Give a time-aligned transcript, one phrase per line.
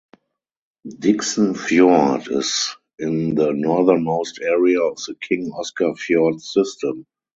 [0.97, 7.05] Dickson Fjord is in the northernmost area of the King Oscar Fjord system.